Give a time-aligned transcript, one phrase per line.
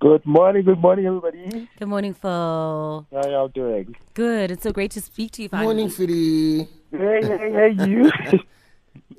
[0.00, 1.68] Good morning, good morning, everybody.
[1.78, 3.06] Good morning, Phil.
[3.12, 3.94] How y'all doing?
[4.14, 4.50] Good.
[4.50, 5.50] It's so great to speak to you.
[5.50, 5.66] Finally.
[5.66, 6.68] Morning, Philly.
[6.90, 8.10] Hey, hey, hey, you.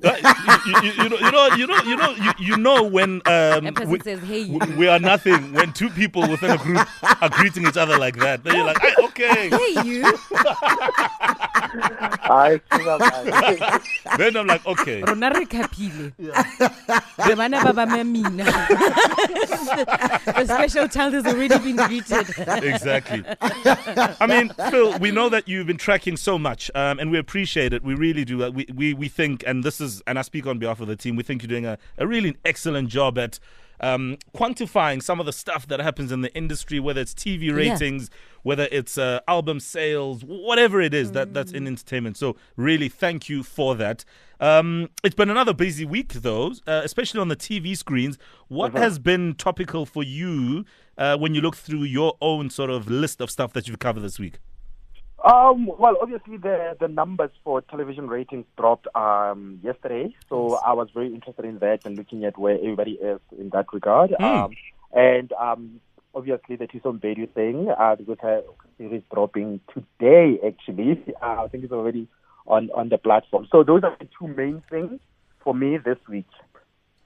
[0.02, 3.72] You, you, you, know, you know, you know, you know, you, you know when um,
[3.86, 5.52] we, says, "Hey, you." we, we are nothing.
[5.52, 6.86] When two people within a group
[7.22, 9.50] are greeting each other like that, then you're like, "Hey, okay.
[9.62, 10.02] Hey, you.
[11.74, 13.00] I think I'm
[14.18, 15.02] Then I'm like, okay.
[15.02, 16.12] Rona re kapile.
[16.18, 18.44] Re bana ba ba mamina.
[20.36, 22.28] The special child has already been greeted.
[22.62, 23.24] exactly.
[24.20, 27.72] I mean, Phil, we know that you've been tracking so much, um, and we appreciate
[27.72, 27.82] it.
[27.82, 28.42] We really do.
[28.44, 30.96] Uh, We, we we think, and this is, and I speak on behalf of the
[30.96, 31.16] team.
[31.16, 33.38] We think you're doing a, a really excellent job at
[33.82, 38.10] um, quantifying some of the stuff that happens in the industry, whether it's TV ratings,
[38.42, 42.16] whether it's uh, album sales, whatever it is that that's in entertainment.
[42.16, 44.04] So really, thank you for that.
[44.40, 48.18] Um, it's been another busy week, though, uh, especially on the TV screens.
[48.48, 50.64] What has been topical for you
[50.98, 54.00] uh, when you look through your own sort of list of stuff that you've covered
[54.00, 54.38] this week?
[55.24, 60.88] Um, well, obviously the the numbers for television ratings dropped um, yesterday, so I was
[60.92, 64.12] very interested in that and looking at where everybody is in that regard.
[64.20, 64.50] Um,
[64.92, 65.80] and um,
[66.14, 68.42] obviously the Thuso Mbedu thing, uh, because her
[68.78, 70.38] series dropping today.
[70.44, 72.08] Actually, uh, I think it's already
[72.46, 73.46] on on the platform.
[73.50, 74.98] So those are the two main things
[75.44, 76.26] for me this week.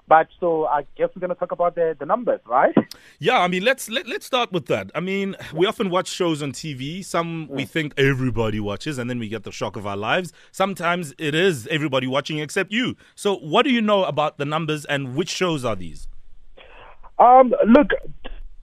[0.08, 2.74] But so I guess we're going to talk about the, the numbers, right?
[3.18, 4.90] Yeah, I mean, let's let, let's start with that.
[4.94, 7.04] I mean, we often watch shows on TV.
[7.04, 10.32] Some we think everybody watches, and then we get the shock of our lives.
[10.52, 12.96] Sometimes it is everybody watching except you.
[13.14, 16.08] So, what do you know about the numbers, and which shows are these?
[17.18, 17.88] Um, look,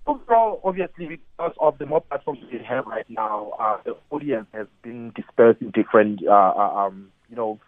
[0.05, 4.67] overall, obviously, because of the more platforms we have right now, uh, the audience has
[4.81, 7.59] been dispersed in different, uh, uh, um, you know,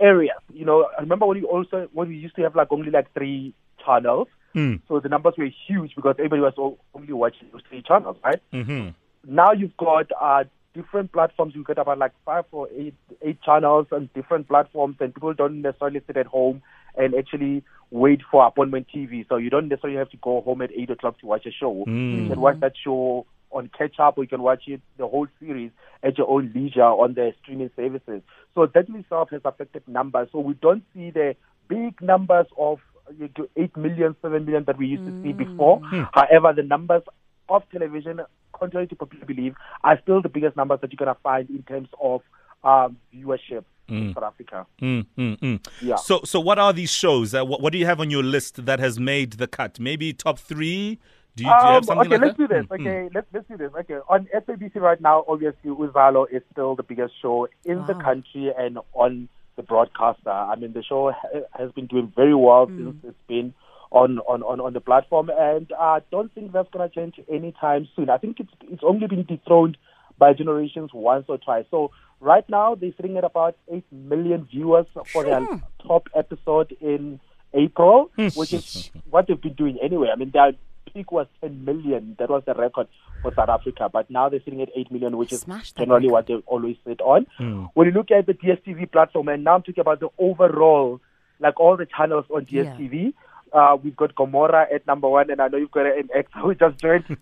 [0.00, 0.36] areas.
[0.52, 3.12] You know, I remember when you also when we used to have like only like
[3.14, 3.54] three
[3.84, 4.80] channels, Mm.
[4.88, 6.54] so the numbers were huge because everybody was
[6.94, 8.40] only watching those three channels, right?
[8.52, 8.88] Mm-hmm.
[9.24, 11.54] now you've got uh, different platforms.
[11.54, 15.60] You've got about like five or eight eight channels on different platforms, and people don't
[15.60, 16.62] necessarily sit at home
[16.96, 19.26] and actually wait for appointment TV.
[19.28, 21.84] So you don't necessarily have to go home at eight o'clock to watch a show.
[21.86, 22.22] Mm.
[22.22, 25.26] You can watch that show on catch up, or you can watch it the whole
[25.40, 25.70] series
[26.02, 28.22] at your own leisure on the streaming services.
[28.54, 30.28] So that in itself has affected numbers.
[30.32, 31.34] So we don't see the
[31.68, 35.80] big numbers of uh, to 8 million, 7 million that we used to see before.
[36.12, 37.02] However, the numbers
[37.48, 38.20] of television,
[38.52, 41.62] contrary to popular belief, are still the biggest numbers that you're going to find in
[41.62, 42.22] terms of
[42.64, 44.66] um, viewership in South Africa.
[44.82, 45.66] Mm, mm, mm.
[45.80, 45.96] Yeah.
[45.96, 47.34] So, so what are these shows?
[47.34, 49.80] Uh, what, what do you have on your list that has made the cut?
[49.80, 50.98] Maybe top three?
[51.38, 52.48] Do you, do you Um, have something okay, like let's that?
[52.48, 52.66] do this.
[52.66, 52.80] Mm, mm.
[52.80, 53.72] Okay, let's let's do this.
[53.80, 58.52] Okay, on SABC right now, obviously Uzalo is still the biggest show in the country
[58.58, 60.30] and on the broadcaster.
[60.30, 62.76] I mean, the show ha- has been doing very well Mm.
[62.78, 63.54] since it's been
[63.90, 67.88] on on on, on the platform, and I don't think that's going to change anytime
[67.94, 68.10] soon.
[68.10, 69.76] I think it's it's only been dethroned
[70.18, 71.64] by generations once or twice.
[71.70, 75.46] So right now they're sitting at about eight million viewers for their
[75.86, 77.20] top episode in
[77.54, 80.08] April, which is what they've been doing anyway.
[80.12, 80.52] I mean, their
[80.88, 82.16] peak was 10 million.
[82.18, 82.88] That was the record
[83.22, 83.88] for South Africa.
[83.92, 86.76] But now they're sitting at 8 million, which is Smashed that generally what they always
[86.86, 87.26] sit on.
[87.74, 91.00] When you look at the DSTV platform, and now I'm talking about the overall,
[91.40, 92.64] like all the channels on Yeah.
[92.64, 93.12] DSTV.
[93.50, 96.54] Uh, we've got Gomora at number one, and I know you've got an ex who
[96.54, 97.04] just joined.
[97.08, 97.14] So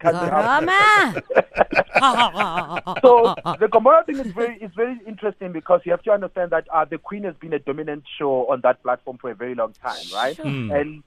[3.61, 6.85] the Gomora thing is very is very interesting because you have to understand that uh,
[6.85, 10.05] the Queen has been a dominant show on that platform for a very long time,
[10.15, 10.37] right?
[10.37, 10.47] Sure.
[10.47, 11.03] And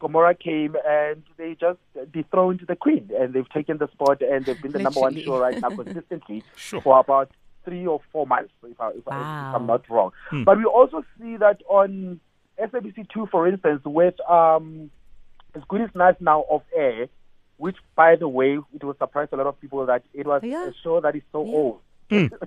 [0.00, 1.78] Gomora came and they just
[2.12, 5.38] dethroned the Queen, and they've taken the spot and they've been the number one show
[5.38, 6.82] right now consistently Sure.
[6.82, 7.30] for about
[7.64, 9.48] three or four months, if, I, if, I, Wow.
[9.50, 10.12] if I'm not wrong.
[10.44, 12.20] But we also see that on
[12.60, 14.90] SABC two, for instance, with um,
[15.54, 17.08] It's Good It's Nice now off air,
[17.56, 20.68] which, by the way, it will surprise a lot of people that it was Yeah.
[20.68, 21.52] a show that is so Yeah.
[21.56, 21.80] old.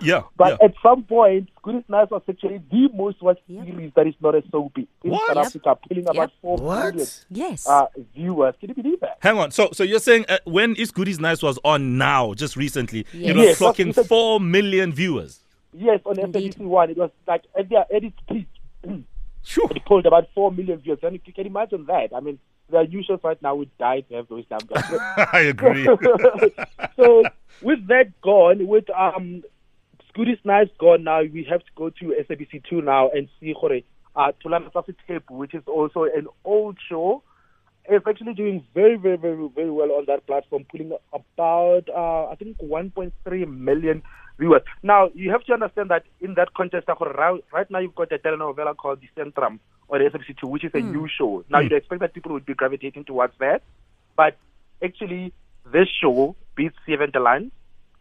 [0.00, 0.22] Yeah.
[0.36, 0.66] But yeah.
[0.66, 3.64] at some point, Good It's Nice was actually the most watched Yep.
[3.66, 5.26] series that is not a soapy in What?
[5.34, 6.30] South Africa, pulling about Yep.
[6.40, 7.24] four million What?
[7.30, 7.68] Yes.
[7.68, 8.54] uh, viewers.
[8.60, 9.18] Can you believe that?
[9.20, 9.50] Hang on.
[9.50, 13.30] So, so you're saying uh, when Is Goodies Nice was on now, just recently, Yes.
[13.30, 15.42] it was Yes, clocking that's- four million viewers.
[15.72, 16.54] Yes, on Indeed.
[16.54, 18.46] SABC One, it was like at, their, at its peak.
[19.44, 19.68] Sure.
[19.74, 20.98] it pulled about four million viewers.
[21.02, 22.10] And you can imagine that.
[22.14, 22.38] I mean,
[22.70, 24.82] the new shows right now would die to have those numbers.
[25.32, 25.84] I agree.
[26.96, 27.22] so
[27.62, 29.42] with that gone, with um
[30.18, 33.80] Scootie's Nice gone now, we have to go to SABC two now and see Hore
[34.16, 34.72] uh Tulana
[35.06, 37.22] Tape, which is also an old show.
[37.84, 42.34] It's actually doing very, very, very, very well on that platform, pulling about uh, I
[42.34, 43.12] think 1.3
[43.58, 44.02] million
[44.40, 44.62] viewers.
[44.82, 48.76] Now you have to understand that in that context, right, now you've got a telenovela
[48.76, 51.44] called Die Sentrum on SABC two, which is a new show.
[51.48, 53.62] Now you'd expect that people would be gravitating towards that.
[54.16, 54.36] But
[54.82, 55.32] actually,
[55.72, 57.52] this show beats 7de Laan,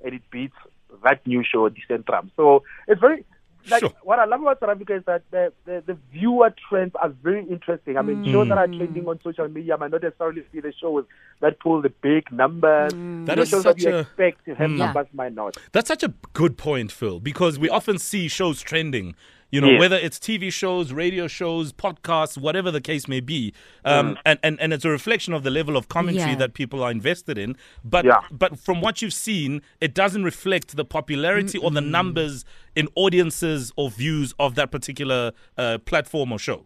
[0.03, 0.55] and it beats
[1.03, 2.29] that new show, Die Sentrum.
[2.35, 3.25] So it's very
[3.69, 3.91] like Sure.
[4.03, 7.45] what I love about South Africa is that the, the, the viewer trends are very
[7.49, 7.97] interesting.
[7.97, 8.77] I mean, shows that are mm.
[8.77, 11.05] trending on social media might not necessarily see the shows
[11.41, 12.94] that pull the big numbers.
[12.94, 13.25] Mm.
[13.25, 14.77] That the is shows such that you a- expect to have mm.
[14.77, 14.85] Yeah.
[14.85, 15.57] numbers might not.
[15.71, 19.15] That's such a good point, Phil, because we often see shows trending.
[19.49, 19.79] You know, Yes.
[19.79, 23.53] whether it's TV shows, radio shows, podcasts, whatever the case may be,
[23.85, 24.17] um, Mm.
[24.25, 26.35] and, and and it's a reflection of the level of commentary Yeah.
[26.38, 27.55] that people are invested in.
[27.83, 28.19] But Yeah.
[28.29, 32.44] but from what you've seen, it doesn't reflect the popularity or the numbers
[32.75, 36.65] in audiences or views of that particular uh, platform or show.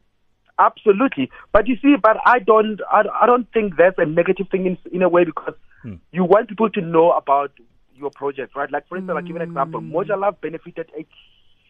[0.58, 4.66] Absolutely, but you see, but I don't, I, I don't think that's a negative thing
[4.66, 5.54] in in a way because
[6.12, 7.52] you want people to know about
[7.96, 8.72] your project, right?
[8.72, 9.82] Like for instance, I'll give you an example.
[9.82, 11.06] Moja Love benefited a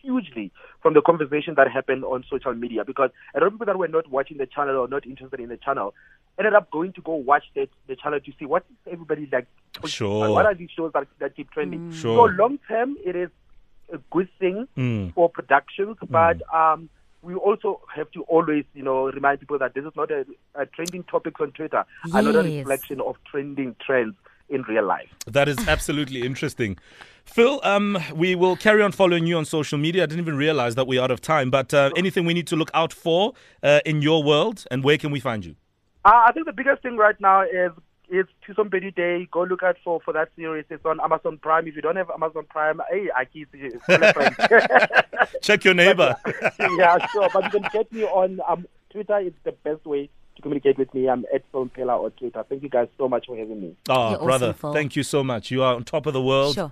[0.01, 0.51] hugely
[0.81, 3.87] from the conversation that happened on social media because a lot of people that were
[3.87, 5.93] not watching the channel or not interested in the channel
[6.39, 9.47] ended up going to go watch the, the channel to see what is everybody like.
[9.85, 10.29] Sure.
[10.31, 11.81] What are these shows that, that keep trending?
[11.91, 12.29] Sure.
[12.29, 13.29] So long term, it is
[13.93, 15.13] a good thing Mm.
[15.13, 16.89] for productions, but um,
[17.21, 20.25] we also have to always, you know, remind people that this is not a,
[20.55, 21.83] a trending topics on Twitter,
[22.13, 24.15] are not a reflection of trending trends
[24.51, 25.09] in real life.
[25.25, 26.77] That is absolutely interesting.
[27.25, 30.03] Phil, um, we will carry on following you on social media.
[30.03, 32.55] I didn't even realize that we're out of time, but uh, anything we need to
[32.55, 33.33] look out for
[33.63, 35.55] uh, in your world, and where can we find you?
[36.03, 37.71] Uh, I think the biggest thing right now is
[38.09, 39.25] is to somebody day.
[39.31, 40.65] Go look out for, for that series.
[40.69, 41.65] It's on Amazon Prime.
[41.65, 45.27] If you don't have Amazon Prime, hey, I keep it's still a.
[45.41, 46.17] Check your neighbor.
[46.77, 47.29] yeah, sure.
[47.31, 49.19] But you can get me on um, Twitter.
[49.19, 50.09] It's the best way
[50.41, 51.07] to communicate with me.
[51.09, 52.43] I'm at Phil Mphela on Twitter.
[52.47, 53.75] Thank you guys so much for having me.
[53.89, 54.73] Oh, You're brother, Phil.
[54.73, 55.51] thank you so much.
[55.51, 56.55] You are on top of the world.
[56.55, 56.71] Sure.